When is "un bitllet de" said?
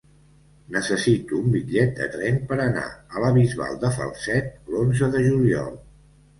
1.47-2.07